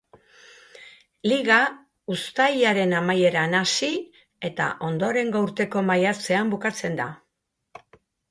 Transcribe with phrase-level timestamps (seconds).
[1.31, 1.57] Liga
[2.13, 3.89] uztailaren amaieran hasi
[4.51, 7.07] eta ondorengo urteko maiatzean bukatzen da.